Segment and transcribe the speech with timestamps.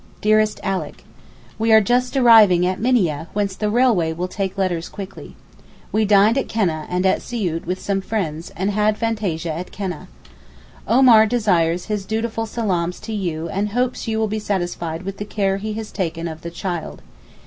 [0.21, 1.03] DEAREST ALICK,
[1.59, 5.35] We are just arriving at Minieh whence the railway will take letters quickly.
[5.91, 10.07] We dined at Keneh and at Siout with some friends, and had fantasia at Keneh.
[10.87, 15.23] Omar desires his dutiful salaams to you and hopes you will be satisfied with the
[15.23, 17.03] care he has taken of 'the child.